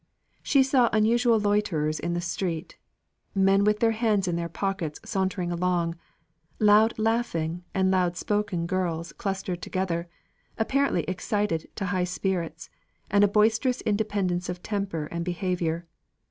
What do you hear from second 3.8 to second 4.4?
their hands in